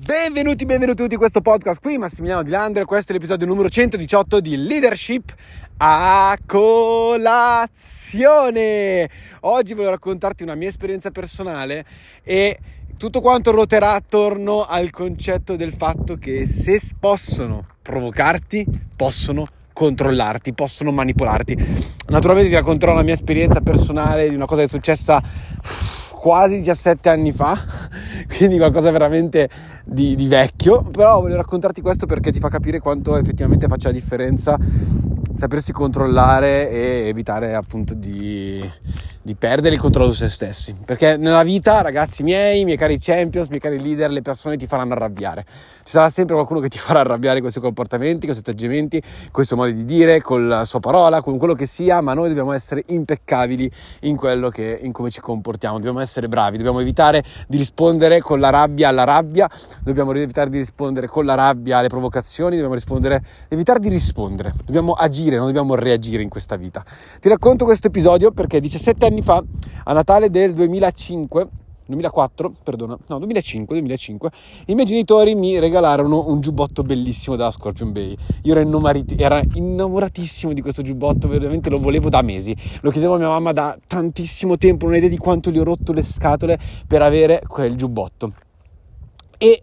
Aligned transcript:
Benvenuti, 0.00 0.64
benvenuti 0.64 1.02
tutti 1.02 1.14
in 1.14 1.18
questo 1.18 1.40
podcast 1.40 1.80
qui, 1.82 1.98
Massimiliano 1.98 2.44
Di 2.44 2.50
Landre, 2.50 2.84
questo 2.84 3.10
è 3.10 3.14
l'episodio 3.16 3.48
numero 3.48 3.68
118 3.68 4.38
di 4.38 4.56
Leadership 4.56 5.34
a 5.78 6.38
colazione. 6.46 7.50
Oggi 9.40 9.74
voglio 9.74 9.90
raccontarti 9.90 10.44
una 10.44 10.54
mia 10.54 10.68
esperienza 10.68 11.10
personale 11.10 11.84
e 12.22 12.60
tutto 12.96 13.20
quanto 13.20 13.50
ruoterà 13.50 13.94
attorno 13.94 14.64
al 14.64 14.90
concetto 14.90 15.56
del 15.56 15.72
fatto 15.72 16.16
che 16.16 16.46
se 16.46 16.80
possono 16.96 17.66
provocarti, 17.82 18.64
possono 18.94 19.48
controllarti, 19.72 20.54
possono 20.54 20.92
manipolarti. 20.92 21.56
Naturalmente 22.06 22.50
ti 22.50 22.56
racconterò 22.56 22.94
la 22.94 23.02
mia 23.02 23.14
esperienza 23.14 23.60
personale 23.60 24.28
di 24.28 24.36
una 24.36 24.46
cosa 24.46 24.60
che 24.60 24.66
è 24.66 24.70
successa 24.70 25.20
quasi 26.18 26.56
17 26.56 27.08
anni 27.08 27.32
fa, 27.32 27.56
quindi 28.36 28.56
qualcosa 28.56 28.90
veramente 28.90 29.48
di, 29.84 30.16
di, 30.16 30.26
vecchio, 30.26 30.82
però 30.82 31.20
voglio 31.20 31.36
raccontarti 31.36 31.80
questo 31.80 32.06
perché 32.06 32.32
ti 32.32 32.40
fa 32.40 32.48
capire 32.48 32.80
quanto 32.80 33.16
effettivamente 33.16 33.68
faccia 33.68 33.88
la 33.88 33.94
differenza 33.94 34.58
sapersi 35.32 35.70
controllare 35.70 36.68
e 36.68 37.08
evitare 37.08 37.54
appunto 37.54 37.94
di, 37.94 38.60
di 39.28 39.34
perdere 39.34 39.74
il 39.74 39.80
controllo 39.80 40.10
su 40.10 40.20
se 40.20 40.30
stessi. 40.30 40.74
Perché 40.86 41.18
nella 41.18 41.42
vita, 41.42 41.82
ragazzi 41.82 42.22
miei, 42.22 42.64
miei 42.64 42.78
cari 42.78 42.98
champions, 42.98 43.48
miei 43.48 43.60
cari 43.60 43.78
leader, 43.78 44.10
le 44.10 44.22
persone 44.22 44.56
ti 44.56 44.66
faranno 44.66 44.94
arrabbiare. 44.94 45.44
Ci 45.88 45.94
sarà 45.94 46.08
sempre 46.08 46.34
qualcuno 46.34 46.60
che 46.60 46.68
ti 46.68 46.78
farà 46.78 47.00
arrabbiare 47.00 47.40
con 47.40 47.48
i 47.48 47.50
suoi 47.50 47.62
comportamenti, 47.62 48.26
con 48.26 48.30
i 48.30 48.32
suoi 48.32 48.40
atteggiamenti, 48.40 49.02
con 49.30 49.42
i 49.42 49.46
suoi 49.46 49.58
modi 49.58 49.74
di 49.74 49.84
dire, 49.84 50.22
con 50.22 50.48
la 50.48 50.64
sua 50.64 50.80
parola, 50.80 51.20
con 51.20 51.36
quello 51.36 51.52
che 51.52 51.66
sia, 51.66 52.00
ma 52.00 52.14
noi 52.14 52.28
dobbiamo 52.28 52.52
essere 52.52 52.82
impeccabili 52.86 53.70
in 54.00 54.16
quello 54.16 54.48
che, 54.48 54.78
in 54.80 54.92
come 54.92 55.10
ci 55.10 55.20
comportiamo. 55.20 55.76
Dobbiamo 55.76 56.00
essere 56.00 56.26
bravi, 56.26 56.56
dobbiamo 56.56 56.80
evitare 56.80 57.22
di 57.46 57.58
rispondere 57.58 58.20
con 58.20 58.40
la 58.40 58.48
rabbia 58.48 58.88
alla 58.88 59.04
rabbia, 59.04 59.46
dobbiamo 59.82 60.14
evitare 60.14 60.48
di 60.48 60.56
rispondere 60.56 61.06
con 61.06 61.26
la 61.26 61.34
rabbia 61.34 61.78
alle 61.78 61.88
provocazioni, 61.88 62.52
dobbiamo 62.52 62.74
rispondere, 62.74 63.22
evitare 63.48 63.78
di 63.78 63.90
rispondere, 63.90 64.54
dobbiamo 64.64 64.92
agire, 64.92 65.36
non 65.36 65.46
dobbiamo 65.46 65.74
reagire 65.74 66.22
in 66.22 66.30
questa 66.30 66.56
vita. 66.56 66.82
Ti 67.20 67.28
racconto 67.28 67.66
questo 67.66 67.88
episodio 67.88 68.30
perché 68.30 68.60
17 68.60 69.04
anni 69.04 69.16
fa, 69.22 69.42
a 69.84 69.92
Natale 69.92 70.30
del 70.30 70.54
2005, 70.54 71.48
2004, 71.86 72.52
perdona, 72.62 72.98
no, 73.06 73.18
2005, 73.18 73.74
2005, 73.74 74.30
i 74.66 74.74
miei 74.74 74.86
genitori 74.86 75.34
mi 75.34 75.58
regalarono 75.58 76.28
un 76.28 76.40
giubbotto 76.40 76.82
bellissimo 76.82 77.36
dalla 77.36 77.50
Scorpion 77.50 77.92
Bay. 77.92 78.14
Io 78.42 78.52
ero, 78.52 78.60
innamorat- 78.60 79.14
ero 79.16 79.40
innamoratissimo 79.54 80.52
di 80.52 80.60
questo 80.60 80.82
giubbotto, 80.82 81.28
veramente 81.28 81.70
lo 81.70 81.78
volevo 81.78 82.08
da 82.08 82.20
mesi. 82.22 82.54
Lo 82.82 82.90
chiedevo 82.90 83.14
a 83.14 83.18
mia 83.18 83.28
mamma 83.28 83.52
da 83.52 83.76
tantissimo 83.86 84.56
tempo, 84.58 84.84
non 84.84 84.94
hai 84.94 84.98
idea 84.98 85.10
di 85.10 85.18
quanto 85.18 85.50
gli 85.50 85.58
ho 85.58 85.64
rotto 85.64 85.92
le 85.92 86.02
scatole 86.02 86.58
per 86.86 87.02
avere 87.02 87.42
quel 87.46 87.74
giubbotto. 87.76 88.32
E 89.38 89.62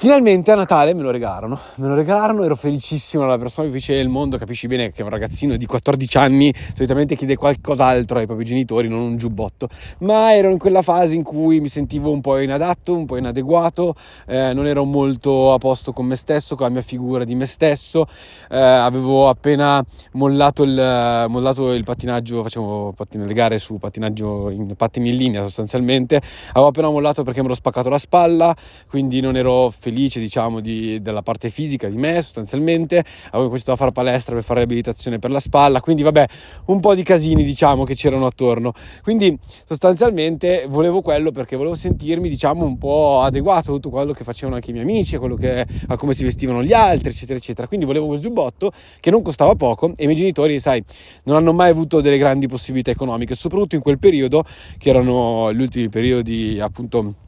Finalmente 0.00 0.52
a 0.52 0.54
Natale 0.54 0.94
me 0.94 1.02
lo 1.02 1.10
regalarono, 1.10 1.58
me 1.74 1.88
lo 1.88 1.96
regalarono, 1.96 2.44
ero 2.44 2.54
felicissimo, 2.54 3.26
la 3.26 3.36
persona 3.36 3.66
più 3.66 3.80
felice 3.80 3.96
del 3.96 4.08
mondo, 4.08 4.38
capisci 4.38 4.68
bene 4.68 4.92
che 4.92 5.02
un 5.02 5.08
ragazzino 5.08 5.56
di 5.56 5.66
14 5.66 6.18
anni 6.18 6.54
solitamente 6.72 7.16
chiede 7.16 7.34
qualcos'altro 7.34 8.18
ai 8.20 8.26
propri 8.26 8.44
genitori, 8.44 8.86
non 8.86 9.00
un 9.00 9.16
giubbotto, 9.16 9.68
ma 10.02 10.32
ero 10.36 10.50
in 10.50 10.58
quella 10.58 10.82
fase 10.82 11.16
in 11.16 11.24
cui 11.24 11.58
mi 11.58 11.68
sentivo 11.68 12.12
un 12.12 12.20
po' 12.20 12.38
inadatto, 12.38 12.94
un 12.94 13.06
po' 13.06 13.16
inadeguato, 13.16 13.96
eh, 14.28 14.52
non 14.54 14.68
ero 14.68 14.84
molto 14.84 15.52
a 15.52 15.58
posto 15.58 15.92
con 15.92 16.06
me 16.06 16.14
stesso, 16.14 16.54
con 16.54 16.66
la 16.66 16.72
mia 16.74 16.82
figura 16.82 17.24
di 17.24 17.34
me 17.34 17.46
stesso, 17.46 18.06
eh, 18.50 18.56
avevo 18.56 19.28
appena 19.28 19.84
mollato 20.12 20.62
il, 20.62 21.26
mollato 21.28 21.72
il 21.72 21.82
pattinaggio, 21.82 22.44
facevo 22.44 22.92
pattin- 22.92 23.26
le 23.26 23.34
gare 23.34 23.58
su 23.58 23.78
pattinaggio 23.78 24.50
in 24.50 24.76
pattini 24.76 25.08
in 25.08 25.16
linea 25.16 25.42
sostanzialmente, 25.42 26.22
avevo 26.50 26.68
appena 26.68 26.88
mollato 26.88 27.24
perché 27.24 27.40
mi 27.40 27.46
ero 27.46 27.56
spaccato 27.56 27.88
la 27.88 27.98
spalla, 27.98 28.54
quindi 28.88 29.20
non 29.20 29.36
ero 29.36 29.70
felice 29.70 29.86
felice 29.88 30.20
diciamo 30.20 30.60
di, 30.60 31.00
della 31.00 31.22
parte 31.22 31.50
fisica 31.50 31.88
di 31.88 31.96
me 31.96 32.20
sostanzialmente. 32.22 33.02
Avevo 33.30 33.44
cominciato 33.44 33.72
a 33.72 33.76
fare 33.76 33.92
palestra 33.92 34.34
per 34.34 34.44
fare 34.44 34.60
riabilitazione 34.60 35.18
per 35.18 35.30
la 35.30 35.40
spalla 35.40 35.80
quindi 35.80 36.02
vabbè 36.02 36.26
un 36.66 36.80
po' 36.80 36.94
di 36.94 37.02
casini 37.02 37.42
diciamo 37.42 37.84
che 37.84 37.94
c'erano 37.94 38.26
attorno. 38.26 38.72
Quindi 39.02 39.36
sostanzialmente 39.64 40.66
volevo 40.68 41.00
quello 41.00 41.30
perché 41.30 41.56
volevo 41.56 41.74
sentirmi 41.74 42.28
diciamo 42.28 42.64
un 42.64 42.76
po' 42.76 43.20
adeguato 43.22 43.70
a 43.70 43.74
tutto 43.74 43.90
quello 43.90 44.12
che 44.12 44.24
facevano 44.24 44.56
anche 44.56 44.70
i 44.70 44.72
miei 44.72 44.84
amici 44.84 45.16
a, 45.16 45.20
che, 45.36 45.66
a 45.88 45.96
come 45.96 46.14
si 46.14 46.24
vestivano 46.24 46.62
gli 46.62 46.72
altri 46.72 47.10
eccetera 47.10 47.38
eccetera. 47.38 47.66
Quindi 47.66 47.86
volevo 47.86 48.06
quel 48.06 48.20
giubbotto 48.20 48.72
che 49.00 49.10
non 49.10 49.22
costava 49.22 49.54
poco 49.54 49.92
e 49.96 50.04
i 50.04 50.06
miei 50.06 50.18
genitori 50.18 50.60
sai 50.60 50.82
non 51.24 51.36
hanno 51.36 51.52
mai 51.52 51.70
avuto 51.70 52.00
delle 52.00 52.18
grandi 52.18 52.46
possibilità 52.46 52.90
economiche 52.90 53.34
soprattutto 53.34 53.74
in 53.74 53.80
quel 53.80 53.98
periodo 53.98 54.44
che 54.76 54.90
erano 54.90 55.52
gli 55.52 55.62
ultimi 55.62 55.88
periodi 55.88 56.58
appunto 56.60 57.26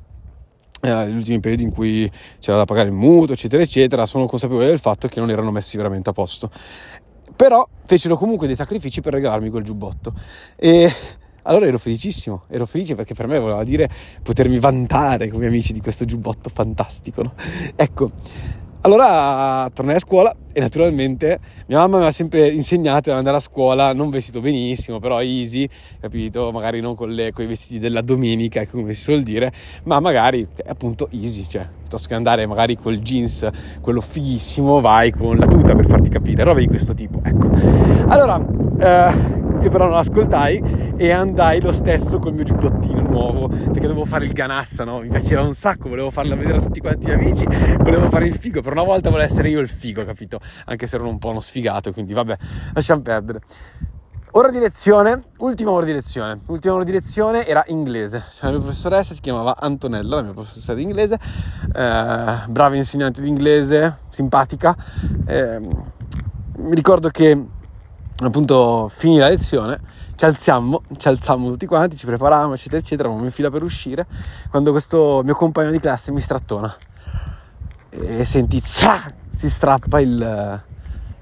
eh, 0.80 1.10
gli 1.10 1.16
ultimi 1.16 1.40
periodi 1.40 1.62
in 1.62 1.72
cui 1.72 2.10
c'era 2.38 2.58
da 2.58 2.64
pagare 2.64 2.88
il 2.88 2.94
mutuo, 2.94 3.34
eccetera, 3.34 3.62
eccetera, 3.62 4.06
sono 4.06 4.26
consapevole 4.26 4.66
del 4.66 4.78
fatto 4.78 5.08
che 5.08 5.20
non 5.20 5.30
erano 5.30 5.50
messi 5.50 5.76
veramente 5.76 6.10
a 6.10 6.12
posto. 6.12 6.50
Però 7.36 7.66
fecero 7.86 8.16
comunque 8.16 8.46
dei 8.46 8.56
sacrifici 8.56 9.00
per 9.00 9.14
regalarmi 9.14 9.50
quel 9.50 9.62
giubbotto. 9.62 10.12
E 10.56 10.92
allora 11.42 11.66
ero 11.66 11.78
felicissimo, 11.78 12.44
ero 12.48 12.66
felice 12.66 12.94
perché 12.94 13.14
per 13.14 13.26
me 13.26 13.38
voleva 13.38 13.64
dire 13.64 13.88
potermi 14.22 14.58
vantare 14.58 15.28
come 15.28 15.46
amici 15.46 15.72
di 15.72 15.80
questo 15.80 16.04
giubbotto 16.04 16.50
fantastico. 16.52 17.22
No? 17.22 17.32
Ecco, 17.76 18.10
allora 18.82 19.68
tornai 19.74 19.96
a 19.96 19.98
scuola 19.98 20.34
e 20.52 20.60
naturalmente 20.60 21.38
mia 21.66 21.78
mamma 21.78 21.98
mi 21.98 22.06
ha 22.06 22.10
sempre 22.10 22.48
insegnato 22.48 23.10
ad 23.10 23.16
andare 23.16 23.36
a 23.36 23.40
scuola 23.40 23.92
non 23.92 24.10
vestito 24.10 24.40
benissimo, 24.40 24.98
però 24.98 25.22
easy, 25.22 25.68
capito? 26.00 26.50
Magari 26.50 26.80
non 26.80 26.94
con, 26.94 27.10
le, 27.10 27.32
con 27.32 27.44
i 27.44 27.46
vestiti 27.46 27.78
della 27.78 28.00
domenica, 28.00 28.66
come 28.66 28.92
si 28.94 29.02
suol 29.02 29.22
dire, 29.22 29.52
ma 29.84 30.00
magari 30.00 30.46
appunto 30.66 31.08
easy, 31.12 31.46
cioè 31.46 31.68
piuttosto 31.80 32.08
che 32.08 32.14
andare 32.14 32.46
magari 32.46 32.76
col 32.76 32.98
jeans, 33.00 33.48
quello 33.80 34.00
fighissimo, 34.00 34.80
vai 34.80 35.10
con 35.10 35.36
la 35.36 35.46
tuta 35.46 35.74
per 35.74 35.86
farti 35.86 36.08
capire, 36.08 36.42
roba 36.42 36.60
di 36.60 36.66
questo 36.66 36.94
tipo, 36.94 37.20
ecco. 37.22 37.50
Allora, 38.08 38.40
eh, 38.78 39.39
io 39.60 39.68
però 39.68 39.88
non 39.88 39.98
ascoltai 39.98 40.94
e 40.96 41.10
andai 41.10 41.60
lo 41.60 41.72
stesso 41.72 42.18
col 42.18 42.32
mio 42.32 42.44
giubbottino 42.44 43.00
nuovo 43.00 43.48
perché 43.48 43.80
dovevo 43.80 44.04
fare 44.04 44.24
il 44.24 44.32
ganassa, 44.32 44.84
no? 44.84 45.00
Mi 45.00 45.08
piaceva 45.08 45.42
un 45.42 45.54
sacco, 45.54 45.88
volevo 45.88 46.10
farlo 46.10 46.36
vedere 46.36 46.58
a 46.58 46.60
tutti 46.60 46.80
quanti 46.80 47.08
gli 47.08 47.12
amici, 47.12 47.46
volevo 47.78 48.08
fare 48.08 48.26
il 48.26 48.34
figo, 48.34 48.62
per 48.62 48.72
una 48.72 48.84
volta 48.84 49.10
volevo 49.10 49.28
essere 49.30 49.48
io 49.48 49.60
il 49.60 49.68
figo, 49.68 50.04
capito? 50.04 50.40
Anche 50.66 50.86
se 50.86 50.96
ero 50.96 51.08
un 51.08 51.18
po' 51.18 51.28
uno 51.28 51.40
sfigato, 51.40 51.92
quindi 51.92 52.12
vabbè, 52.12 52.36
lasciamo 52.72 53.02
perdere. 53.02 53.40
Ora 54.32 54.50
di 54.50 54.60
lezione, 54.60 55.24
ultima 55.38 55.72
ora 55.72 55.84
di 55.84 55.92
lezione. 55.92 56.38
L'ultima 56.46 56.74
ora 56.74 56.84
di 56.84 56.92
lezione 56.92 57.44
era 57.44 57.64
inglese. 57.66 58.22
Cioè, 58.30 58.44
la 58.44 58.50
mia 58.50 58.60
professoressa 58.60 59.12
si 59.12 59.20
chiamava 59.20 59.56
Antonella, 59.58 60.16
la 60.16 60.22
mia 60.22 60.32
professoressa 60.32 60.72
di 60.72 60.82
inglese, 60.82 61.14
eh, 61.14 62.38
brava 62.46 62.76
insegnante 62.76 63.20
di 63.20 63.28
inglese, 63.28 63.96
simpatica. 64.08 64.76
Eh, 65.26 65.58
mi 65.58 66.74
ricordo 66.74 67.08
che 67.08 67.44
appunto 68.26 68.88
finì 68.88 69.18
la 69.18 69.28
lezione, 69.28 69.80
ci 70.16 70.24
alziamo, 70.24 70.82
ci 70.96 71.08
alzammo 71.08 71.50
tutti 71.50 71.66
quanti, 71.66 71.96
ci 71.96 72.06
preparavamo, 72.06 72.54
eccetera, 72.54 72.78
eccetera, 72.78 73.08
eravamo 73.08 73.24
in 73.24 73.32
fila 73.32 73.50
per 73.50 73.62
uscire, 73.62 74.06
quando 74.50 74.70
questo 74.70 75.22
mio 75.24 75.34
compagno 75.34 75.70
di 75.70 75.78
classe 75.78 76.12
mi 76.12 76.20
strattona 76.20 76.74
e 77.90 78.24
senti, 78.24 78.60
zah, 78.62 79.12
si 79.30 79.50
strappa 79.50 80.00
il, 80.00 80.62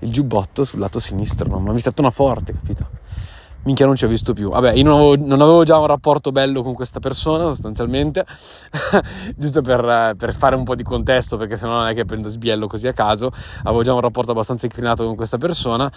il, 0.00 0.12
giubbotto 0.12 0.64
sul 0.64 0.81
lato 0.81 1.00
sinistro, 1.00 1.48
no? 1.48 1.59
ma 1.59 1.72
mi 1.72 1.78
strattona 1.78 2.10
forte, 2.10 2.53
capito? 2.53 2.97
Minchia 3.62 3.86
non 3.86 3.97
ci 3.97 4.04
ho 4.04 4.09
visto 4.09 4.32
più. 4.34 4.50
Vabbè, 4.50 4.72
io 4.72 4.84
non 4.84 4.94
avevo, 4.94 5.16
non 5.16 5.41
avevo, 5.41 5.65
già 5.65 5.78
un 5.78 5.86
rapporto 5.86 6.30
bello 6.30 6.62
con 6.62 6.75
questa 6.75 7.00
persona, 7.00 7.44
sostanzialmente, 7.44 8.25
giusto 9.36 9.62
per, 9.62 10.15
per, 10.16 10.34
fare 10.34 10.54
un 10.54 10.65
po' 10.65 10.75
di 10.75 10.82
contesto, 10.82 11.36
perché 11.36 11.56
sennò 11.56 11.78
non 11.78 11.88
è 11.88 11.94
che 11.94 12.04
prendo 12.04 12.28
sbiello 12.28 12.66
così 12.66 12.86
a 12.86 12.92
caso, 12.92 13.32
avevo 13.65 13.82
già 13.82 13.92
un 13.92 14.00
rapporto 14.00 14.30
abbastanza 14.30 14.66
inclinato 14.66 15.04
con 15.04 15.16
questa 15.16 15.38
persona 15.38 15.91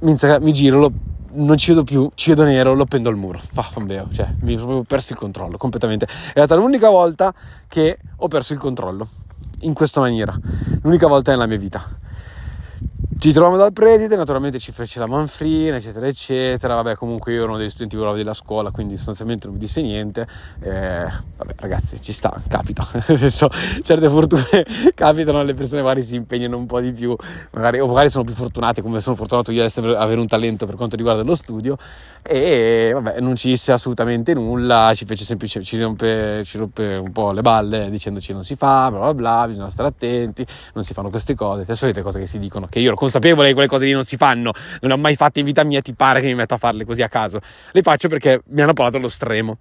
Minza, 0.00 0.38
mi 0.38 0.52
giro, 0.52 0.78
lo, 0.78 0.92
non 1.32 1.56
ci 1.56 1.70
vedo 1.70 1.82
più, 1.82 2.08
ci 2.14 2.30
vedo 2.30 2.44
nero, 2.44 2.74
lo 2.74 2.84
pendo 2.84 3.08
al 3.08 3.16
muro. 3.16 3.40
Vaffanbeo, 3.52 4.08
cioè, 4.12 4.28
mi 4.42 4.56
ho 4.56 4.84
perso 4.84 5.12
il 5.12 5.18
controllo 5.18 5.56
completamente. 5.56 6.06
È 6.06 6.30
stata 6.30 6.54
l'unica 6.54 6.88
volta 6.88 7.34
che 7.66 7.98
ho 8.14 8.28
perso 8.28 8.52
il 8.52 8.60
controllo 8.60 9.08
in 9.62 9.72
questa 9.72 10.00
maniera. 10.00 10.38
L'unica 10.82 11.08
volta 11.08 11.32
nella 11.32 11.46
mia 11.46 11.58
vita. 11.58 11.84
Ci 13.20 13.32
troviamo 13.32 13.56
dal 13.56 13.72
preside, 13.72 14.14
naturalmente 14.14 14.60
ci 14.60 14.70
fece 14.70 15.00
la 15.00 15.08
manfrina, 15.08 15.74
eccetera, 15.74 16.06
eccetera. 16.06 16.76
Vabbè, 16.76 16.94
comunque 16.94 17.32
io 17.32 17.38
ero 17.38 17.48
uno 17.48 17.58
degli 17.58 17.68
studenti 17.68 17.96
bravi 17.96 18.18
della 18.18 18.32
scuola, 18.32 18.70
quindi 18.70 18.94
sostanzialmente 18.94 19.48
non 19.48 19.56
mi 19.56 19.60
disse 19.60 19.82
niente. 19.82 20.24
Eh, 20.60 21.04
vabbè, 21.36 21.54
ragazzi, 21.56 22.00
ci 22.00 22.12
sta, 22.12 22.40
capita. 22.46 22.86
Adesso 23.08 23.48
certe 23.82 24.08
fortune 24.08 24.64
capitano, 24.94 25.42
le 25.42 25.54
persone 25.54 25.82
magari 25.82 26.04
si 26.04 26.14
impegnano 26.14 26.56
un 26.56 26.66
po' 26.66 26.78
di 26.78 26.92
più, 26.92 27.16
magari, 27.50 27.80
o 27.80 27.88
magari 27.88 28.08
sono 28.08 28.22
più 28.22 28.34
fortunate, 28.34 28.82
come 28.82 29.00
sono 29.00 29.16
fortunato 29.16 29.50
io 29.50 29.64
ad 29.64 29.76
avere 29.96 30.20
un 30.20 30.28
talento 30.28 30.64
per 30.64 30.76
quanto 30.76 30.94
riguarda 30.94 31.22
lo 31.22 31.34
studio. 31.34 31.76
E 32.22 32.90
vabbè, 32.94 33.18
non 33.18 33.34
ci 33.34 33.48
disse 33.48 33.72
assolutamente 33.72 34.32
nulla, 34.32 34.92
ci 34.94 35.06
fece 35.06 35.24
semplicemente, 35.24 35.74
ci 35.74 35.82
rompe, 35.82 36.42
ci 36.44 36.56
rompe 36.56 36.94
un 36.94 37.10
po' 37.10 37.32
le 37.32 37.40
balle 37.40 37.90
dicendoci 37.90 38.32
non 38.32 38.44
si 38.44 38.54
fa, 38.54 38.90
bla 38.90 39.00
bla 39.00 39.14
bla, 39.14 39.44
bisogna 39.48 39.70
stare 39.70 39.88
attenti, 39.88 40.46
non 40.74 40.84
si 40.84 40.92
fanno 40.92 41.10
queste 41.10 41.34
cose, 41.34 41.64
le 41.66 41.74
solite 41.74 42.02
cose 42.02 42.20
che 42.20 42.26
si 42.26 42.38
dicono, 42.38 42.66
che 42.68 42.78
io 42.78 42.88
ero 42.88 42.96
consapevole 43.08 43.48
che 43.48 43.54
quelle 43.54 43.68
cose 43.68 43.86
lì 43.86 43.92
non 43.92 44.04
si 44.04 44.16
fanno, 44.16 44.52
non 44.80 44.90
le 44.90 44.92
ho 44.92 44.98
mai 44.98 45.16
fatte 45.16 45.40
in 45.40 45.46
vita 45.46 45.64
mia, 45.64 45.80
ti 45.80 45.94
pare 45.94 46.20
che 46.20 46.26
mi 46.26 46.34
metto 46.34 46.54
a 46.54 46.58
farle 46.58 46.84
così 46.84 47.02
a 47.02 47.08
caso. 47.08 47.40
Le 47.72 47.82
faccio 47.82 48.08
perché 48.08 48.42
mi 48.48 48.60
hanno 48.60 48.74
portato 48.74 48.98
allo 48.98 49.08
stremo. 49.08 49.58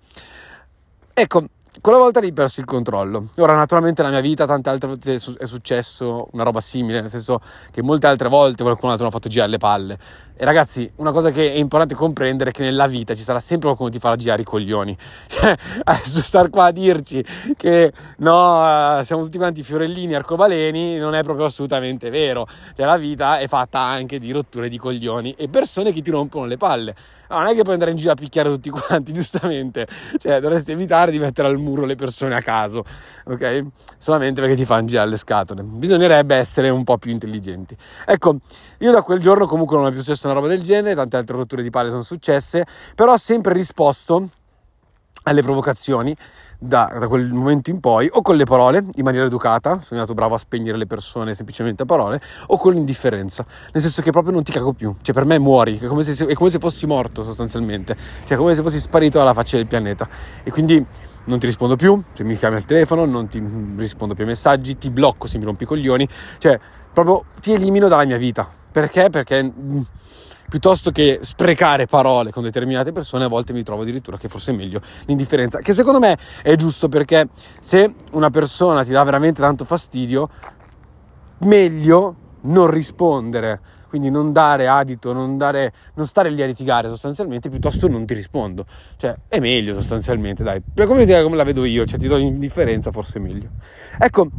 Ecco, 1.14 1.46
quella 1.82 1.98
volta 1.98 2.20
lì 2.20 2.32
persi 2.34 2.60
il 2.60 2.66
controllo. 2.66 3.30
Ora, 3.38 3.56
naturalmente, 3.56 4.02
nella 4.02 4.14
mia 4.14 4.24
vita 4.24 4.46
tante 4.46 4.70
altre 4.70 4.88
volte 4.88 5.16
è 5.16 5.46
successo 5.46 6.28
una 6.32 6.44
roba 6.44 6.60
simile, 6.60 7.02
nel 7.02 7.10
senso 7.10 7.40
che 7.72 7.82
molte 7.82 8.08
altre 8.08 8.30
volte 8.30 8.64
qualcun 8.64 8.90
altro 8.90 9.06
mi 9.06 9.12
ha 9.12 9.14
fatto 9.14 9.30
girare 9.30 9.50
le 9.50 9.58
palle. 9.58 9.98
E 10.40 10.46
ragazzi, 10.46 10.88
una 10.98 11.12
cosa 11.12 11.32
che 11.32 11.52
è 11.52 11.58
importante 11.58 11.96
comprendere 11.96 12.52
è 12.52 12.54
che 12.54 12.62
nella 12.62 12.86
vita 12.86 13.16
ci 13.16 13.24
sarà 13.24 13.40
sempre 13.40 13.66
qualcuno 13.66 13.90
che 13.90 13.96
ti 13.96 14.02
farà 14.02 14.16
girare 14.16 14.42
i 14.44 14.46
coglioni. 14.46 14.96
Cioè, 15.28 15.56
adesso 15.84 16.22
star 16.22 16.50
qua 16.50 16.66
a 16.66 16.72
dirci 16.72 17.24
che 17.56 17.92
no, 18.18 19.02
siamo 19.04 19.24
tutti 19.24 19.38
quanti 19.38 19.64
fiorellini, 19.64 20.14
arcobaleni, 20.14 20.98
non 20.98 21.16
è 21.16 21.24
proprio 21.24 21.46
assolutamente 21.46 22.10
vero. 22.10 22.48
Cioè, 22.76 22.86
la 22.86 22.98
vita 22.98 23.40
è 23.40 23.48
fatta 23.48 23.80
anche 23.80 24.20
di 24.20 24.32
rotture 24.32 24.70
di 24.70 24.78
coglioni 24.78 25.34
e 25.38 25.48
persone 25.48 25.92
che 25.92 26.02
ti 26.02 26.12
rompono 26.12 26.46
le 26.46 26.58
palle. 26.58 26.96
No, 27.30 27.40
non 27.40 27.48
è 27.48 27.56
che 27.56 27.62
puoi 27.62 27.74
andare 27.74 27.92
in 27.92 27.98
giro 27.98 28.12
a 28.12 28.16
picchiare 28.16 28.50
tutti 28.50 28.70
quanti, 28.70 29.12
giustamente. 29.14 29.88
Cioè, 30.18 30.40
dovresti 30.40 30.72
evitare 30.72 31.12
di 31.12 31.20
mettere 31.20 31.48
al 31.48 31.58
le 31.76 31.96
persone 31.96 32.36
a 32.36 32.42
caso, 32.42 32.84
ok? 33.26 33.66
Solamente 33.98 34.42
perché 34.42 34.56
ti 34.56 34.66
fanno 34.66 34.86
girare 34.86 35.10
le 35.10 35.18
scatole. 35.18 35.64
Bisognerebbe 35.64 36.36
essere 36.36 36.70
un 36.70 36.84
po' 36.84 36.98
più 36.98 37.12
intelligenti. 37.12 37.76
Ecco, 38.06 38.38
io 38.80 38.92
da 38.92 39.02
quel 39.02 39.20
giorno 39.20 39.46
comunque 39.46 39.78
non 39.78 39.88
è 39.88 39.92
più 39.92 40.00
successo 40.00 40.28
una 40.28 40.36
roba 40.36 40.48
del 40.48 40.64
genere, 40.64 40.96
tante 40.96 41.18
altre 41.18 41.36
rotture 41.36 41.64
di 41.64 41.70
palle 41.70 41.90
sono 41.90 42.04
successe, 42.04 42.66
però 42.96 43.14
ho 43.14 43.18
sempre 43.18 43.54
risposto 43.54 44.30
alle 45.24 45.42
provocazioni 45.42 46.16
da, 46.58 46.96
da, 47.00 47.08
quel 47.08 47.32
momento 47.34 47.70
in 47.70 47.80
poi, 47.80 48.10
o 48.12 48.22
con 48.22 48.36
le 48.36 48.46
parole 48.46 48.86
in 48.96 49.04
maniera 49.04 49.26
educata, 49.26 49.80
sono 49.82 50.00
andato 50.00 50.14
bravo 50.14 50.36
a 50.36 50.38
spegnere 50.38 50.78
le 50.78 50.88
persone 50.88 51.36
semplicemente 51.36 51.84
a 51.84 51.86
parole, 51.86 52.22
o 52.48 52.58
con 52.58 52.74
l'indifferenza, 52.74 53.46
nel 53.74 53.82
senso 53.82 54.02
che 54.02 54.12
proprio 54.12 54.34
non 54.34 54.44
ti 54.44 54.52
cago 54.52 54.74
più, 54.74 54.96
cioè 55.02 55.14
per 55.14 55.26
me 55.26 55.38
muori, 55.40 55.78
è 55.78 55.86
come 55.86 56.04
se, 56.04 56.26
è 56.26 56.34
come 56.34 56.50
se 56.50 56.60
fossi 56.60 56.86
morto 56.86 57.24
sostanzialmente, 57.24 57.96
cioè 58.26 58.38
come 58.38 58.56
se 58.56 58.62
fossi 58.62 58.80
sparito 58.80 59.18
dalla 59.18 59.34
faccia 59.34 59.58
del 59.58 59.68
pianeta. 59.68 60.08
E 60.44 60.52
quindi 60.52 60.84
non 61.26 61.40
ti 61.40 61.46
rispondo 61.46 61.76
più, 61.76 62.02
se 62.14 62.24
mi 62.24 62.38
chiami 62.38 62.56
al 62.56 62.66
telefono, 62.66 63.06
non 63.06 63.28
ti 63.28 63.44
rispondo 63.76 64.14
più 64.14 64.24
ai 64.24 64.30
messaggi, 64.30 64.78
ti 64.78 64.90
blocco 64.90 65.28
se 65.28 65.38
mi 65.38 65.44
rompi 65.44 65.64
i 65.64 65.68
coglioni, 65.68 66.08
cioè 66.38 66.60
proprio 66.92 67.26
ti 67.42 67.54
elimino 67.54 67.88
dalla 67.88 68.06
mia 68.06 68.18
vita. 68.18 68.48
Perché? 68.72 69.10
Perché 69.10 69.44
mm, 69.44 69.82
piuttosto 70.50 70.92
che 70.92 71.20
sprecare 71.22 71.86
parole 71.86 72.32
con 72.32 72.44
determinate 72.44 72.92
persone, 72.92 73.26
a 73.26 73.28
volte 73.28 73.54
mi 73.54 73.64
trovo 73.64 73.82
addirittura 73.82 74.18
che 74.18 74.30
forse 74.30 74.52
è 74.52 74.56
meglio 74.56 74.82
l'indifferenza, 75.06 75.60
che 75.60 75.74
secondo 75.74 76.00
me 76.00 76.18
è 76.42 76.56
giusto 76.56 76.90
perché 76.90 77.28
se 77.60 77.94
una 78.12 78.30
persona 78.30 78.84
ti 78.84 78.92
dà 78.92 79.04
veramente 79.04 79.42
tanto 79.42 79.66
fastidio, 79.66 80.30
meglio 81.40 82.16
non 82.42 82.70
rispondere, 82.70 83.60
quindi 83.90 84.10
non 84.10 84.32
dare 84.32 84.68
adito, 84.68 85.14
non, 85.14 85.38
dare, 85.38 85.74
non 85.96 86.08
stare 86.08 86.30
lì 86.30 86.42
a 86.42 86.46
litigare 86.46 86.88
sostanzialmente, 86.88 87.50
piuttosto 87.50 87.88
non 87.88 88.06
ti 88.06 88.14
rispondo. 88.14 88.66
Cioè, 88.96 89.16
è 89.28 89.40
meglio 89.40 89.74
sostanzialmente, 89.74 90.44
dai. 90.44 90.62
Come, 90.86 91.06
come 91.06 91.36
la 91.36 91.44
vedo 91.44 91.66
io, 91.66 91.86
cioè 91.86 92.00
ti 92.00 92.08
do 92.08 92.16
l'indifferenza, 92.16 92.92
forse 92.92 93.20
è 93.20 93.22
meglio. 93.22 93.50
Ecco, 94.00 94.30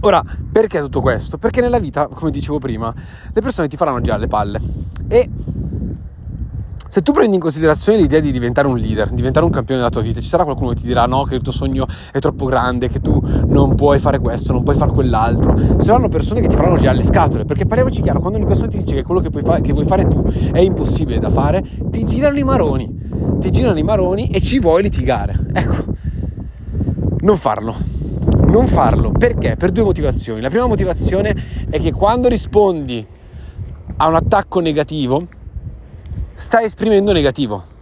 Ora, 0.00 0.22
perché 0.52 0.78
tutto 0.80 1.00
questo? 1.00 1.38
Perché 1.38 1.60
nella 1.60 1.78
vita, 1.78 2.06
come 2.08 2.30
dicevo 2.30 2.58
prima, 2.58 2.92
le 3.32 3.40
persone 3.40 3.68
ti 3.68 3.76
faranno 3.76 4.00
girare 4.00 4.20
le 4.20 4.26
palle. 4.26 4.60
E 5.08 5.28
se 6.96 7.02
tu 7.02 7.12
prendi 7.12 7.34
in 7.34 7.42
considerazione 7.42 7.98
l'idea 7.98 8.20
di 8.20 8.32
diventare 8.32 8.68
un 8.68 8.78
leader, 8.78 9.10
diventare 9.10 9.44
un 9.44 9.50
campione 9.50 9.80
della 9.80 9.92
tua 9.92 10.00
vita, 10.00 10.18
ci 10.20 10.28
sarà 10.28 10.44
qualcuno 10.44 10.70
che 10.70 10.76
ti 10.76 10.86
dirà 10.86 11.04
no, 11.04 11.24
che 11.24 11.34
il 11.34 11.42
tuo 11.42 11.52
sogno 11.52 11.86
è 12.10 12.18
troppo 12.20 12.46
grande, 12.46 12.88
che 12.88 13.00
tu 13.00 13.22
non 13.48 13.74
puoi 13.74 13.98
fare 13.98 14.18
questo, 14.18 14.54
non 14.54 14.62
puoi 14.62 14.76
fare 14.76 14.92
quell'altro. 14.92 15.54
Saranno 15.78 16.08
persone 16.08 16.40
che 16.40 16.48
ti 16.48 16.56
faranno 16.56 16.78
girare 16.78 16.96
le 16.96 17.02
scatole, 17.02 17.44
perché 17.44 17.66
parliamoci 17.66 18.00
chiaro, 18.00 18.20
quando 18.20 18.38
una 18.38 18.46
persona 18.46 18.68
ti 18.68 18.78
dice 18.78 18.94
che 18.94 19.02
quello 19.02 19.20
che, 19.20 19.28
fa- 19.42 19.60
che 19.60 19.74
vuoi 19.74 19.84
fare 19.84 20.08
tu 20.08 20.22
è 20.24 20.60
impossibile 20.60 21.18
da 21.18 21.28
fare, 21.28 21.62
ti 21.90 22.06
girano 22.06 22.38
i 22.38 22.44
maroni, 22.44 22.90
ti 23.40 23.50
girano 23.50 23.78
i 23.78 23.82
maroni 23.82 24.28
e 24.28 24.40
ci 24.40 24.58
vuoi 24.58 24.82
litigare. 24.82 25.38
Ecco, 25.52 25.84
non 27.20 27.36
farlo 27.36 27.74
non 28.46 28.68
farlo. 28.68 29.10
Perché? 29.10 29.56
Per 29.56 29.70
due 29.70 29.84
motivazioni. 29.84 30.40
La 30.40 30.48
prima 30.48 30.66
motivazione 30.66 31.66
è 31.68 31.78
che 31.78 31.92
quando 31.92 32.28
rispondi 32.28 33.06
a 33.98 34.08
un 34.08 34.14
attacco 34.14 34.60
negativo, 34.60 35.26
stai 36.34 36.64
esprimendo 36.66 37.12
negativo. 37.12 37.74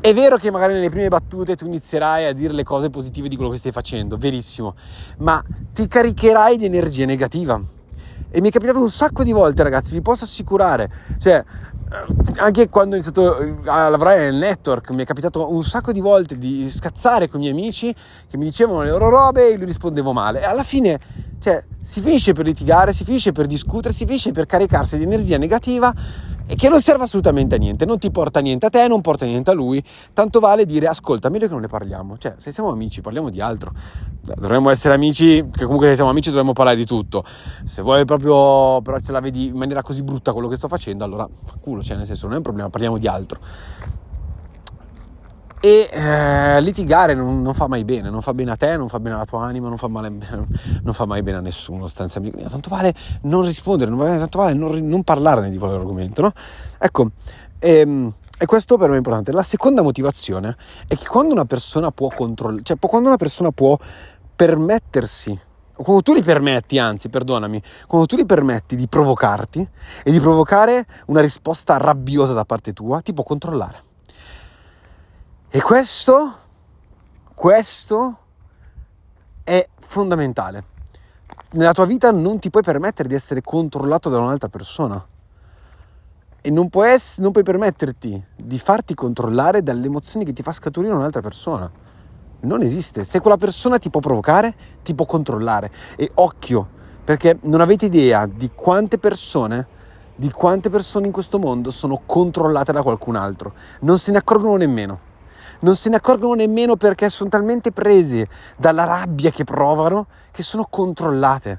È 0.00 0.14
vero 0.14 0.36
che 0.36 0.50
magari 0.50 0.74
nelle 0.74 0.90
prime 0.90 1.08
battute 1.08 1.56
tu 1.56 1.66
inizierai 1.66 2.24
a 2.26 2.32
dire 2.32 2.52
le 2.52 2.62
cose 2.62 2.88
positive 2.88 3.28
di 3.28 3.36
quello 3.36 3.50
che 3.50 3.58
stai 3.58 3.72
facendo, 3.72 4.16
verissimo, 4.16 4.74
ma 5.18 5.42
ti 5.72 5.86
caricherai 5.86 6.56
di 6.56 6.64
energia 6.64 7.04
negativa. 7.04 7.60
E 8.30 8.40
mi 8.40 8.48
è 8.48 8.50
capitato 8.50 8.80
un 8.80 8.90
sacco 8.90 9.24
di 9.24 9.32
volte, 9.32 9.62
ragazzi, 9.64 9.92
vi 9.92 10.02
posso 10.02 10.24
assicurare. 10.24 10.88
Cioè, 11.18 11.44
anche 12.36 12.68
quando 12.68 12.94
ho 12.94 12.98
iniziato 12.98 13.36
a 13.64 13.88
lavorare 13.88 14.30
nel 14.30 14.36
network 14.36 14.90
mi 14.90 15.02
è 15.02 15.04
capitato 15.04 15.52
un 15.52 15.64
sacco 15.64 15.90
di 15.90 16.00
volte 16.00 16.38
di 16.38 16.70
scazzare 16.70 17.28
con 17.28 17.40
i 17.40 17.50
miei 17.50 17.52
amici 17.52 17.92
che 18.28 18.36
mi 18.36 18.44
dicevano 18.44 18.82
le 18.82 18.90
loro 18.90 19.08
robe 19.08 19.48
e 19.48 19.54
io 19.54 19.64
rispondevo 19.64 20.12
male 20.12 20.40
e 20.40 20.44
alla 20.44 20.62
fine 20.62 21.00
cioè, 21.40 21.64
si 21.80 22.02
finisce 22.02 22.32
per 22.32 22.44
litigare, 22.44 22.92
si 22.92 23.04
finisce 23.04 23.32
per 23.32 23.46
discutere, 23.46 23.94
si 23.94 24.04
finisce 24.04 24.30
per 24.30 24.44
caricarsi 24.44 24.98
di 24.98 25.04
energia 25.04 25.38
negativa 25.38 25.92
e 26.46 26.54
che 26.54 26.68
non 26.68 26.80
serve 26.80 27.04
assolutamente 27.04 27.54
a 27.54 27.58
niente, 27.58 27.86
non 27.86 27.98
ti 27.98 28.10
porta 28.10 28.40
niente 28.40 28.66
a 28.66 28.68
te, 28.70 28.86
non 28.88 29.00
porta 29.00 29.24
niente 29.24 29.50
a 29.50 29.54
lui, 29.54 29.82
tanto 30.12 30.38
vale 30.38 30.66
dire 30.66 30.86
ascolta, 30.86 31.30
meglio 31.30 31.46
che 31.46 31.52
non 31.52 31.62
ne 31.62 31.68
parliamo, 31.68 32.18
cioè 32.18 32.34
se 32.38 32.52
siamo 32.52 32.70
amici 32.70 33.00
parliamo 33.00 33.30
di 33.30 33.40
altro, 33.40 33.72
dovremmo 34.20 34.68
essere 34.68 34.92
amici, 34.92 35.46
che 35.50 35.64
comunque 35.64 35.88
se 35.88 35.94
siamo 35.94 36.10
amici 36.10 36.28
dovremmo 36.28 36.52
parlare 36.52 36.76
di 36.76 36.84
tutto, 36.84 37.24
se 37.64 37.80
vuoi 37.80 38.04
proprio 38.04 38.82
però 38.82 38.98
ce 39.00 39.12
la 39.12 39.20
vedi 39.20 39.46
in 39.46 39.56
maniera 39.56 39.80
così 39.80 40.02
brutta 40.02 40.32
quello 40.32 40.48
che 40.48 40.56
sto 40.56 40.68
facendo, 40.68 41.04
allora 41.04 41.26
culo, 41.60 41.82
cioè 41.82 41.96
nel 41.96 42.06
senso 42.06 42.26
non 42.26 42.34
è 42.34 42.36
un 42.38 42.42
problema, 42.42 42.68
parliamo 42.68 42.98
di 42.98 43.06
altro 43.06 43.38
e 45.60 45.90
eh, 45.92 46.60
litigare 46.62 47.12
non, 47.14 47.42
non, 47.42 47.52
fa 47.52 47.68
mai 47.68 47.84
bene, 47.84 48.08
non 48.08 48.22
fa 48.22 48.32
bene 48.32 48.52
a 48.52 48.56
te, 48.56 48.78
non 48.78 48.88
fa 48.88 48.98
bene 48.98 49.16
alla 49.16 49.26
tua 49.26 49.44
anima, 49.44 49.68
non 49.68 49.76
fa, 49.76 49.88
male, 49.88 50.08
non 50.82 50.94
fa 50.94 51.04
mai 51.04 51.22
bene 51.22 51.36
a 51.36 51.40
nessuno, 51.40 51.82
sostanzialmente. 51.82 52.48
Tanto 52.48 52.70
vale 52.70 52.94
non 53.22 53.44
rispondere, 53.44 53.90
non 53.90 53.98
tanto 53.98 54.38
vale 54.38 54.54
non, 54.54 54.74
non 54.86 55.04
parlarne 55.04 55.50
di 55.50 55.58
quell'argomento, 55.58 56.22
no? 56.22 56.32
Ecco, 56.78 57.10
ehm, 57.58 58.12
e 58.38 58.46
questo 58.46 58.78
per 58.78 58.88
me 58.88 58.94
è 58.94 58.96
importante. 58.96 59.32
La 59.32 59.42
seconda 59.42 59.82
motivazione 59.82 60.56
è 60.88 60.96
che 60.96 61.06
quando 61.06 61.34
una 61.34 61.44
persona 61.44 61.90
può 61.90 62.08
controllare, 62.08 62.62
cioè 62.62 62.78
quando 62.78 63.08
una 63.08 63.18
persona 63.18 63.50
può 63.50 63.78
permettersi, 64.34 65.38
quando 65.74 66.00
tu 66.00 66.14
gli 66.14 66.24
permetti, 66.24 66.78
anzi, 66.78 67.10
perdonami, 67.10 67.62
quando 67.86 68.06
tu 68.06 68.16
gli 68.16 68.24
permetti 68.24 68.76
di 68.76 68.88
provocarti 68.88 69.68
e 70.02 70.10
di 70.10 70.20
provocare 70.20 70.86
una 71.08 71.20
risposta 71.20 71.76
rabbiosa 71.76 72.32
da 72.32 72.46
parte 72.46 72.72
tua, 72.72 73.02
ti 73.02 73.12
può 73.12 73.24
controllare. 73.24 73.88
E 75.52 75.60
questo, 75.60 76.32
questo 77.34 78.18
è 79.42 79.68
fondamentale. 79.80 80.62
Nella 81.54 81.72
tua 81.72 81.86
vita 81.86 82.12
non 82.12 82.38
ti 82.38 82.50
puoi 82.50 82.62
permettere 82.62 83.08
di 83.08 83.16
essere 83.16 83.42
controllato 83.42 84.08
da 84.08 84.18
un'altra 84.18 84.48
persona. 84.48 85.04
E 86.40 86.50
non 86.50 86.68
puoi, 86.68 86.90
essere, 86.90 87.22
non 87.22 87.32
puoi 87.32 87.42
permetterti 87.42 88.24
di 88.36 88.58
farti 88.60 88.94
controllare 88.94 89.64
dalle 89.64 89.86
emozioni 89.86 90.24
che 90.24 90.32
ti 90.32 90.42
fa 90.42 90.52
scaturire 90.52 90.94
un'altra 90.94 91.20
persona. 91.20 91.68
Non 92.42 92.62
esiste. 92.62 93.02
Se 93.02 93.18
quella 93.18 93.36
persona 93.36 93.80
ti 93.80 93.90
può 93.90 93.98
provocare, 93.98 94.54
ti 94.84 94.94
può 94.94 95.04
controllare. 95.04 95.72
E 95.96 96.12
occhio, 96.14 96.68
perché 97.02 97.40
non 97.42 97.60
avete 97.60 97.86
idea 97.86 98.26
di 98.26 98.52
quante 98.54 98.98
persone, 98.98 99.66
di 100.14 100.30
quante 100.30 100.70
persone 100.70 101.06
in 101.06 101.12
questo 101.12 101.40
mondo 101.40 101.72
sono 101.72 102.02
controllate 102.06 102.70
da 102.70 102.84
qualcun 102.84 103.16
altro. 103.16 103.52
Non 103.80 103.98
se 103.98 104.12
ne 104.12 104.18
accorgono 104.18 104.54
nemmeno 104.54 105.08
non 105.60 105.76
se 105.76 105.88
ne 105.88 105.96
accorgono 105.96 106.34
nemmeno 106.34 106.76
perché 106.76 107.10
sono 107.10 107.30
talmente 107.30 107.72
presi 107.72 108.26
dalla 108.56 108.84
rabbia 108.84 109.30
che 109.30 109.44
provano 109.44 110.06
che 110.30 110.42
sono 110.42 110.66
controllate. 110.68 111.58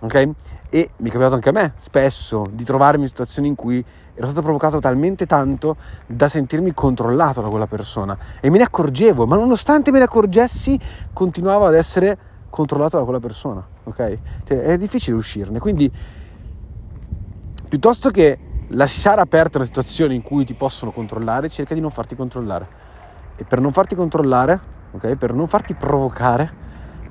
Ok? 0.00 0.14
E 0.70 0.90
mi 0.96 1.08
è 1.08 1.12
capitato 1.12 1.34
anche 1.34 1.48
a 1.48 1.52
me 1.52 1.72
spesso 1.76 2.46
di 2.50 2.64
trovarmi 2.64 3.02
in 3.02 3.08
situazioni 3.08 3.48
in 3.48 3.54
cui 3.54 3.84
ero 4.14 4.26
stato 4.26 4.42
provocato 4.42 4.78
talmente 4.80 5.26
tanto 5.26 5.76
da 6.06 6.28
sentirmi 6.28 6.74
controllato 6.74 7.40
da 7.40 7.48
quella 7.48 7.66
persona 7.66 8.16
e 8.40 8.50
me 8.50 8.58
ne 8.58 8.64
accorgevo, 8.64 9.26
ma 9.26 9.36
nonostante 9.36 9.90
me 9.90 9.98
ne 9.98 10.04
accorgessi, 10.04 10.78
continuavo 11.12 11.66
ad 11.66 11.74
essere 11.74 12.18
controllato 12.50 12.96
da 12.96 13.04
quella 13.04 13.20
persona. 13.20 13.66
Ok? 13.84 14.18
Cioè, 14.44 14.60
è 14.62 14.78
difficile 14.78 15.16
uscirne. 15.16 15.58
Quindi, 15.58 15.90
piuttosto 17.68 18.10
che 18.10 18.38
lasciare 18.68 19.20
aperta 19.20 19.58
una 19.58 19.66
situazione 19.66 20.14
in 20.14 20.22
cui 20.22 20.44
ti 20.44 20.54
possono 20.54 20.90
controllare, 20.90 21.48
cerca 21.48 21.74
di 21.74 21.80
non 21.80 21.90
farti 21.90 22.16
controllare. 22.16 22.86
E 23.36 23.44
per 23.44 23.60
non 23.60 23.72
farti 23.72 23.94
controllare, 23.94 24.60
ok? 24.92 25.14
Per 25.16 25.32
non 25.32 25.46
farti 25.46 25.74
provocare, 25.74 26.66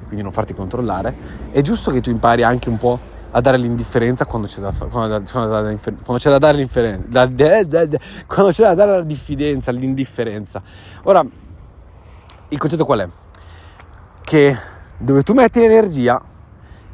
quindi 0.05 0.23
non 0.23 0.31
farti 0.31 0.53
controllare, 0.53 1.15
è 1.51 1.61
giusto 1.61 1.91
che 1.91 2.01
tu 2.01 2.09
impari 2.09 2.43
anche 2.43 2.69
un 2.69 2.77
po' 2.77 3.15
a 3.31 3.41
dare 3.41 3.57
l'indifferenza 3.57 4.25
quando 4.25 4.47
c'è 4.47 4.61
da, 4.61 4.71
quando, 4.71 5.21
quando 5.21 5.25
c'è 5.25 6.29
da 6.29 6.37
dare 6.37 6.57
l'indifferenza, 6.57 7.27
quando 8.25 8.51
c'è 8.51 8.63
da 8.63 8.73
dare 8.73 8.91
la 8.91 9.03
diffidenza, 9.03 9.71
l'indifferenza. 9.71 10.61
Ora, 11.03 11.25
il 12.49 12.57
concetto 12.57 12.85
qual 12.85 12.99
è? 12.99 13.09
Che 14.21 14.57
dove 14.97 15.23
tu 15.23 15.33
metti 15.33 15.59
l'energia, 15.59 16.21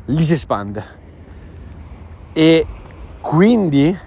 lì 0.06 0.22
si 0.22 0.34
espande. 0.34 1.02
E 2.34 2.68
quindi 3.22 3.98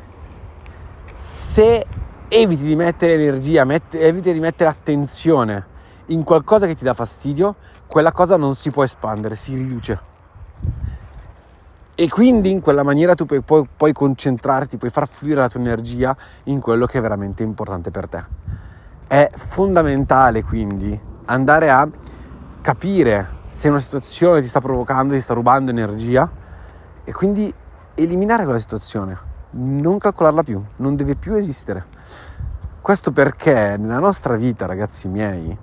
se 1.57 1.87
eviti 2.29 2.65
di 2.65 2.77
mettere 2.77 3.15
energia, 3.15 3.65
met- 3.65 3.95
eviti 3.95 4.31
di 4.31 4.41
mettere 4.41 4.69
attenzione 4.69 5.65
in 6.09 6.23
qualcosa 6.23 6.67
che 6.67 6.75
ti 6.75 6.85
dà 6.85 6.93
fastidio, 6.93 7.55
quella 7.87 8.13
cosa 8.13 8.37
non 8.37 8.55
si 8.55 8.71
può 8.71 8.85
espandere, 8.85 9.37
si 9.37 9.55
riduce. 9.55 9.99
E 11.95 12.09
quindi 12.11 12.51
in 12.51 12.61
quella 12.61 12.83
maniera 12.83 13.15
tu 13.15 13.25
puoi, 13.25 13.41
puoi, 13.41 13.67
puoi, 13.75 13.95
concentrarti, 13.95 14.77
puoi 14.77 14.91
far 14.91 15.09
fluire 15.09 15.41
la 15.41 15.49
tua 15.49 15.61
energia 15.61 16.15
in 16.43 16.61
quello 16.61 16.85
che 16.85 16.99
è 16.99 17.01
veramente 17.01 17.43
importante 17.43 17.91
per 17.91 18.07
te. 18.07 18.25
È 19.07 19.31
fondamentale 19.35 20.43
quindi 20.43 21.01
andare 21.25 21.71
a 21.71 21.89
capire 22.61 23.29
se 23.49 23.71
una 23.71 23.81
situazione 23.81 24.43
ti 24.43 24.49
sta 24.49 24.61
provocando, 24.61 25.15
ti 25.15 25.23
sta 25.23 25.33
rubando 25.33 25.71
energia 25.71 26.31
e 27.03 27.13
quindi 27.15 27.51
eliminare 27.95 28.45
quella 28.45 28.59
situazione, 28.59 29.26
non 29.51 29.99
calcolarla 29.99 30.43
più, 30.43 30.63
non 30.77 30.95
deve 30.95 31.15
più 31.15 31.35
esistere. 31.35 31.87
Questo 32.81 33.13
perché 33.13 33.77
nella 33.77 33.99
nostra 33.99 34.37
vita, 34.37 34.67
ragazzi 34.67 35.09
miei, 35.09 35.57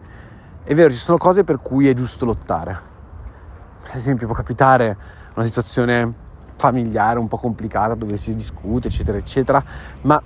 è 0.64 0.74
vero, 0.76 0.90
ci 0.90 0.96
sono 0.96 1.18
cose 1.18 1.44
per 1.44 1.60
cui 1.62 1.88
è 1.88 1.94
giusto 1.94 2.26
lottare. 2.26 2.92
Per 3.84 3.96
esempio, 3.96 4.26
può 4.28 4.36
capitare 4.36 4.98
una 5.36 5.46
situazione 5.46 6.14
familiare 6.56 7.20
un 7.20 7.28
po' 7.28 7.38
complicata 7.38 7.96
dove 7.96 8.18
si 8.18 8.34
discute, 8.34 8.88
eccetera, 8.88 9.18
eccetera, 9.18 9.64
ma 10.02 10.22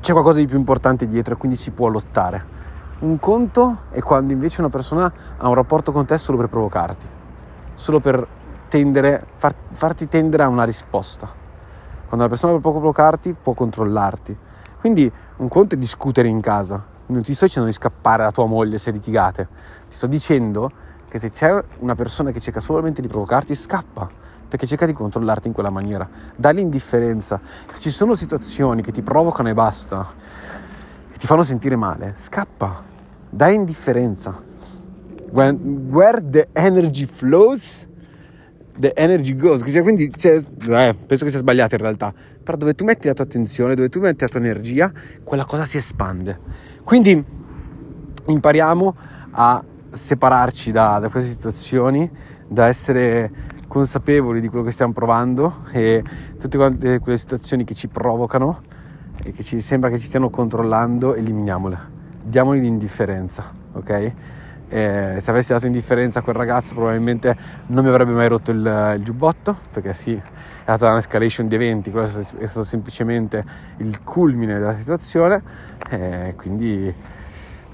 c'è 0.00 0.12
qualcosa 0.12 0.38
di 0.38 0.46
più 0.46 0.56
importante 0.56 1.06
dietro 1.06 1.34
e 1.34 1.36
quindi 1.36 1.56
si 1.56 1.70
può 1.70 1.88
lottare. 1.88 2.56
Un 3.00 3.18
conto 3.18 3.82
è 3.90 4.00
quando 4.00 4.32
invece 4.32 4.60
una 4.60 4.70
persona 4.70 5.12
ha 5.36 5.48
un 5.48 5.54
rapporto 5.54 5.92
con 5.92 6.04
te 6.04 6.18
solo 6.18 6.38
per 6.38 6.48
provocarti, 6.48 7.06
solo 7.74 8.00
per 8.00 8.26
tendere, 8.68 9.26
far, 9.36 9.54
farti 9.72 10.08
tendere 10.08 10.42
a 10.42 10.48
una 10.48 10.64
risposta. 10.64 11.46
Quando 12.08 12.24
una 12.24 12.28
persona 12.28 12.58
può 12.58 12.70
provocarti, 12.70 13.34
può 13.34 13.52
controllarti. 13.52 14.36
Quindi 14.80 15.12
un 15.36 15.48
conto 15.48 15.74
è 15.74 15.78
discutere 15.78 16.26
in 16.28 16.40
casa. 16.40 16.82
Non 17.06 17.20
ti 17.20 17.34
sto 17.34 17.44
dicendo 17.44 17.68
di 17.68 17.74
scappare 17.74 18.22
da 18.22 18.30
tua 18.30 18.46
moglie 18.46 18.78
se 18.78 18.90
litigate. 18.90 19.48
Ti 19.88 19.94
sto 19.94 20.06
dicendo 20.06 20.70
che 21.06 21.18
se 21.18 21.28
c'è 21.28 21.62
una 21.80 21.94
persona 21.94 22.30
che 22.30 22.40
cerca 22.40 22.60
solamente 22.60 23.02
di 23.02 23.08
provocarti, 23.08 23.54
scappa 23.54 24.08
perché 24.48 24.66
cerca 24.66 24.86
di 24.86 24.94
controllarti 24.94 25.48
in 25.48 25.52
quella 25.52 25.68
maniera. 25.68 26.08
Dà 26.34 26.50
l'indifferenza. 26.50 27.38
Se 27.66 27.80
ci 27.80 27.90
sono 27.90 28.14
situazioni 28.14 28.80
che 28.80 28.92
ti 28.92 29.02
provocano 29.02 29.50
e 29.50 29.54
basta, 29.54 30.06
e 31.12 31.18
ti 31.18 31.26
fanno 31.26 31.42
sentire 31.42 31.76
male, 31.76 32.14
scappa. 32.16 32.82
Dai 33.28 33.54
indifferenza. 33.54 34.42
When, 35.30 35.88
where 35.90 36.26
the 36.26 36.48
energy 36.54 37.04
flows, 37.04 37.86
the 38.78 38.92
energy 38.94 39.34
goes. 39.34 39.62
Cioè, 39.66 39.82
quindi 39.82 40.10
cioè, 40.16 40.36
eh, 40.36 40.94
penso 41.06 41.24
che 41.24 41.30
sia 41.30 41.40
sbagliato 41.40 41.74
in 41.74 41.80
realtà. 41.80 42.12
Però 42.42 42.56
dove 42.56 42.74
tu 42.74 42.84
metti 42.84 43.06
la 43.06 43.14
tua 43.14 43.24
attenzione, 43.24 43.74
dove 43.74 43.88
tu 43.88 44.00
metti 44.00 44.22
la 44.22 44.28
tua 44.28 44.40
energia, 44.40 44.92
quella 45.22 45.44
cosa 45.44 45.64
si 45.64 45.76
espande. 45.76 46.38
Quindi 46.84 47.24
impariamo 48.26 48.96
a 49.32 49.64
separarci 49.90 50.70
da, 50.70 50.98
da 50.98 51.08
queste 51.08 51.30
situazioni, 51.30 52.10
da 52.46 52.66
essere 52.66 53.56
consapevoli 53.66 54.40
di 54.40 54.48
quello 54.48 54.64
che 54.64 54.70
stiamo 54.70 54.92
provando 54.92 55.64
e 55.72 56.02
tutte 56.38 56.56
quante 56.56 56.98
quelle 57.00 57.18
situazioni 57.18 57.64
che 57.64 57.74
ci 57.74 57.88
provocano 57.88 58.62
e 59.22 59.32
che 59.32 59.42
ci 59.42 59.60
sembra 59.60 59.90
che 59.90 59.98
ci 59.98 60.06
stiano 60.06 60.30
controllando, 60.30 61.14
eliminiamole. 61.14 61.96
Diamogli 62.22 62.60
l'indifferenza, 62.60 63.52
ok? 63.72 64.12
Eh, 64.70 65.16
se 65.18 65.30
avessi 65.30 65.52
dato 65.52 65.64
indifferenza 65.64 66.18
a 66.18 66.22
quel 66.22 66.36
ragazzo 66.36 66.74
probabilmente 66.74 67.34
non 67.68 67.84
mi 67.84 67.90
avrebbe 67.90 68.12
mai 68.12 68.28
rotto 68.28 68.50
il, 68.50 68.94
il 68.98 69.02
giubbotto 69.02 69.56
perché 69.72 69.94
sì, 69.94 70.12
è 70.12 70.20
stata 70.62 70.90
un'escalation 70.90 71.48
di 71.48 71.54
eventi, 71.54 71.90
quello 71.90 72.06
è 72.06 72.46
stato 72.46 72.64
semplicemente 72.64 73.42
il 73.78 74.02
culmine 74.02 74.58
della 74.58 74.76
situazione 74.76 75.42
eh, 75.88 76.34
quindi 76.36 76.94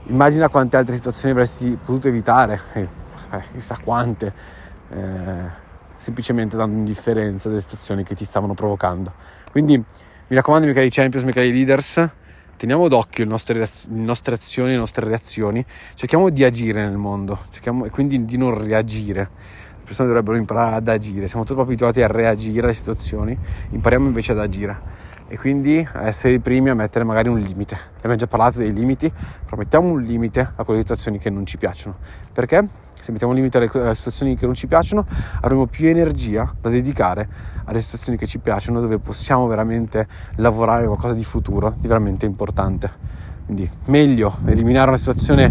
immagina 0.06 0.48
quante 0.48 0.76
altre 0.76 0.94
situazioni 0.94 1.32
avresti 1.32 1.78
potuto 1.82 2.08
evitare, 2.08 2.60
eh, 2.74 2.88
chissà 3.52 3.78
quante 3.82 4.32
eh, 4.90 5.62
semplicemente 5.96 6.56
dando 6.56 6.76
indifferenza 6.76 7.48
delle 7.48 7.60
situazioni 7.60 8.04
che 8.04 8.14
ti 8.14 8.24
stavano 8.24 8.54
provocando. 8.54 9.12
Quindi 9.50 9.76
mi 9.76 10.36
raccomando, 10.36 10.66
miei 10.66 10.76
cari 10.76 10.90
champions, 10.90 11.22
miei 11.22 11.34
cari 11.34 11.52
leaders, 11.52 12.08
teniamo 12.64 12.88
d'occhio 12.88 13.24
le 13.24 13.30
nostre, 13.30 13.58
le 13.58 13.68
nostre 13.88 14.36
azioni, 14.36 14.70
le 14.70 14.78
nostre 14.78 15.06
reazioni, 15.06 15.62
cerchiamo 15.96 16.30
di 16.30 16.44
agire 16.44 16.82
nel 16.82 16.96
mondo 16.96 17.40
cerchiamo, 17.50 17.84
e 17.84 17.90
quindi 17.90 18.24
di 18.24 18.38
non 18.38 18.56
reagire. 18.56 19.28
Le 19.76 19.84
persone 19.84 20.08
dovrebbero 20.08 20.38
imparare 20.38 20.76
ad 20.76 20.88
agire, 20.88 21.26
siamo 21.26 21.44
troppo 21.44 21.60
abituati 21.60 22.00
a 22.00 22.06
reagire 22.06 22.64
alle 22.64 22.74
situazioni, 22.74 23.38
impariamo 23.68 24.06
invece 24.06 24.32
ad 24.32 24.38
agire 24.38 25.02
e 25.28 25.36
quindi 25.36 25.86
a 25.92 26.06
essere 26.06 26.34
i 26.34 26.38
primi 26.38 26.70
a 26.70 26.74
mettere 26.74 27.04
magari 27.04 27.28
un 27.28 27.38
limite. 27.38 27.76
Abbiamo 27.98 28.16
già 28.16 28.26
parlato 28.26 28.60
dei 28.60 28.72
limiti, 28.72 29.12
però 29.44 29.58
mettiamo 29.58 29.88
un 29.88 30.00
limite 30.00 30.52
a 30.56 30.64
quelle 30.64 30.80
situazioni 30.80 31.18
che 31.18 31.28
non 31.28 31.44
ci 31.44 31.58
piacciono. 31.58 31.96
Perché? 32.32 32.83
Se 33.04 33.12
mettiamo 33.12 33.34
un 33.34 33.38
limite 33.38 33.58
alle, 33.58 33.70
alle 33.70 33.94
situazioni 33.94 34.34
che 34.34 34.46
non 34.46 34.54
ci 34.54 34.66
piacciono, 34.66 35.04
avremo 35.42 35.66
più 35.66 35.88
energia 35.88 36.50
da 36.58 36.70
dedicare 36.70 37.28
alle 37.64 37.82
situazioni 37.82 38.16
che 38.16 38.26
ci 38.26 38.38
piacciono, 38.38 38.80
dove 38.80 38.96
possiamo 38.98 39.46
veramente 39.46 40.08
lavorare 40.36 40.86
qualcosa 40.86 41.12
di 41.12 41.22
futuro, 41.22 41.74
di 41.78 41.86
veramente 41.86 42.24
importante. 42.24 42.90
Quindi 43.44 43.68
meglio 43.88 44.38
eliminare 44.46 44.88
una 44.88 44.96
situazione 44.96 45.50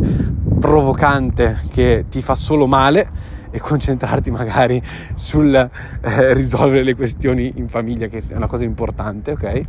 provocante 0.59 1.59
che 1.69 2.05
ti 2.09 2.23
fa 2.23 2.33
solo 2.33 2.65
male 2.65 3.07
e 3.51 3.59
concentrarti 3.59 4.31
magari 4.31 4.81
sul 5.13 5.53
eh, 5.53 6.33
risolvere 6.33 6.83
le 6.83 6.95
questioni 6.95 7.53
in 7.57 7.67
famiglia, 7.69 8.07
che 8.07 8.23
è 8.27 8.35
una 8.35 8.47
cosa 8.47 8.63
importante, 8.63 9.33
ok? 9.33 9.61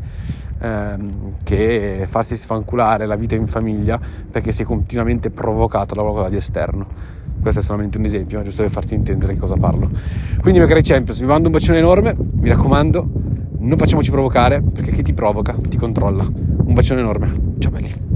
Ehm, 0.61 1.35
che 1.45 2.07
farsi 2.09 2.35
sfanculare 2.35 3.05
la 3.05 3.17
vita 3.17 3.35
in 3.35 3.47
famiglia 3.47 4.01
perché 4.31 4.53
sei 4.53 4.65
continuamente 4.65 5.29
provocato 5.29 5.95
da 5.95 6.01
qualcosa 6.01 6.31
di 6.31 6.37
esterno. 6.37 7.14
Questo 7.45 7.61
è 7.61 7.63
solamente 7.63 7.99
un 7.99 8.07
esempio, 8.07 8.39
ma 8.39 8.43
giusto 8.43 8.63
per 8.63 8.71
farti 8.71 8.95
intendere 8.95 9.35
di 9.35 9.39
cosa 9.39 9.55
parlo. 9.57 9.91
Quindi, 10.41 10.61
miei 10.61 10.67
cari 10.67 10.83
Champions, 10.83 11.21
vi 11.21 11.27
mando 11.27 11.49
un 11.49 11.53
bacione 11.53 11.77
enorme, 11.77 12.15
mi 12.17 12.49
raccomando, 12.49 13.07
non 13.59 13.77
facciamoci 13.77 14.11
provocare 14.11 14.63
perché 14.63 14.93
chi 14.93 15.03
ti 15.03 15.13
provoca 15.13 15.55
ti 15.69 15.77
controlla. 15.77 16.25
Un 16.25 16.73
bacione 16.73 17.01
enorme, 17.01 17.39
ciao 17.59 17.71
belli. 17.71 18.14